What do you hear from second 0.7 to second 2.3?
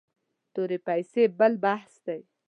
پیسې بل بحث دی.